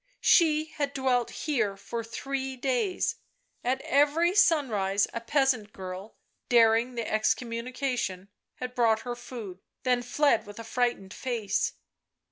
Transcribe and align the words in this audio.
She 0.23 0.65
had 0.65 0.95
dwelt 0.95 1.29
here 1.45 1.77
for 1.77 2.03
three 2.03 2.55
days; 2.57 3.17
at 3.63 3.81
every 3.83 4.33
sunrise 4.33 5.07
a 5.13 5.21
peasant 5.21 5.73
girl, 5.73 6.15
daring 6.49 6.95
the 6.95 7.07
excommunication, 7.07 8.29
had 8.55 8.73
brought 8.73 9.01
her 9.01 9.15
food, 9.15 9.59
then 9.83 10.01
fled 10.01 10.47
with 10.47 10.57
a 10.57 10.63
frightened 10.63 11.13
face. 11.13 11.73